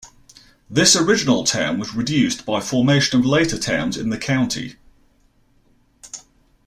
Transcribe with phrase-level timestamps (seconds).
[0.67, 4.77] This original town was reduced by formation of later towns in the county.